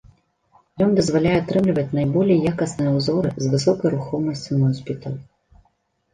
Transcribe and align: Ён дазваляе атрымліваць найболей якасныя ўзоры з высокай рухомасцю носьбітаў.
Ён 0.85 0.95
дазваляе 0.99 1.33
атрымліваць 1.39 1.95
найболей 1.99 2.39
якасныя 2.53 2.95
ўзоры 2.97 3.29
з 3.45 3.53
высокай 3.53 3.89
рухомасцю 3.99 4.51
носьбітаў. 4.65 5.13